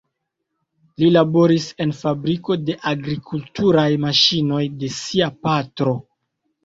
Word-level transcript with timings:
Li 1.01 1.09
laboris 1.15 1.67
en 1.85 1.91
fabriko 1.99 2.57
de 2.69 2.77
agrikulturaj 2.95 3.87
maŝinoj 4.07 4.67
de 4.81 4.91
sia 5.01 5.29
patro. 5.47 5.95